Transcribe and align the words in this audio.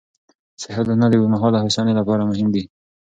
صحي 0.61 0.73
عادتونه 0.77 1.05
د 1.09 1.13
اوږدمهاله 1.17 1.57
هوساینې 1.63 1.93
لپاره 1.99 2.27
مهم 2.29 2.47
دي. 2.55 2.63